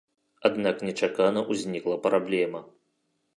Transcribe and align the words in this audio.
Аднак 0.47 0.79
нечакана 0.87 1.43
ўзнікла 1.51 1.99
праблема. 2.07 2.65